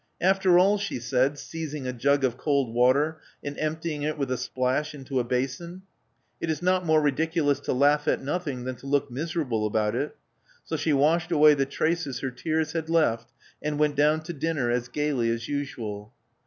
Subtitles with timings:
[0.17, 4.31] *' After all," she said, seizing a jug of cold water and emptying it with
[4.31, 5.83] a splash into a basin,
[6.39, 10.17] it is not more ridiculous to laugh at nothing than to look miserable about it."
[10.63, 14.71] So she washed away the traces her tears had left, and went down to dinner
[14.71, 16.11] as gaily as usual.